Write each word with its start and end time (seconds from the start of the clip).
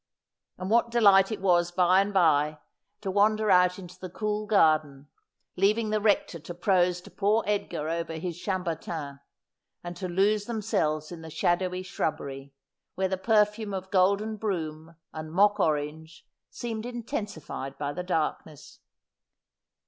And 0.57 0.71
what 0.71 0.89
delight 0.89 1.31
it 1.31 1.41
was 1.41 1.71
by 1.71 2.01
and 2.01 2.11
by 2.11 2.57
to 3.01 3.11
wander 3.11 3.51
out 3.51 3.77
into 3.77 3.99
the 3.99 4.07
144 4.09 4.09
Asphodel. 4.09 4.19
cool 4.19 4.45
garden, 4.47 5.07
leaving 5.55 5.91
the 5.91 5.99
Kector 5.99 6.43
to 6.43 6.55
prose 6.55 7.01
to 7.01 7.11
poor 7.11 7.43
Edgar 7.45 7.87
over 7.87 8.13
his 8.13 8.35
Chambertin, 8.39 9.19
and 9.83 9.95
to 9.95 10.07
lose 10.09 10.45
themselves 10.45 11.11
in 11.11 11.21
the 11.21 11.29
shadowy 11.29 11.83
shrub 11.83 12.17
bery, 12.17 12.51
where 12.95 13.09
the 13.09 13.15
perfume 13.15 13.75
of 13.75 13.91
golden 13.91 14.37
broom 14.37 14.95
and 15.13 15.31
mock 15.31 15.59
orange 15.59 16.25
seemed 16.49 16.87
intensified 16.87 17.77
by 17.77 17.93
the 17.93 18.01
darkness. 18.01 18.79